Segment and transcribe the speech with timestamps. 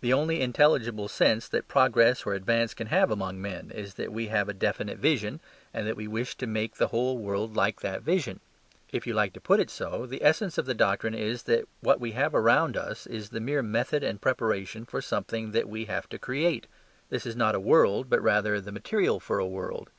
[0.00, 4.28] The only intelligible sense that progress or advance can have among men, is that we
[4.28, 5.40] have a definite vision,
[5.74, 8.38] and that we wish to make the whole world like that vision.
[8.92, 11.98] If you like to put it so, the essence of the doctrine is that what
[11.98, 16.08] we have around us is the mere method and preparation for something that we have
[16.10, 16.68] to create.
[17.08, 19.90] This is not a world, but rather the material for a world.